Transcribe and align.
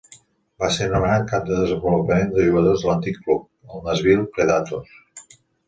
Va 0.61 0.69
ser 0.77 0.87
nomenat 0.93 1.27
cap 1.31 1.45
de 1.49 1.57
desenvolupament 1.59 2.33
de 2.39 2.47
jugadors 2.49 2.87
de 2.87 2.91
l'antic 2.91 3.21
club, 3.29 3.47
els 3.71 3.89
Nashville 3.91 4.29
Predators. 4.41 5.01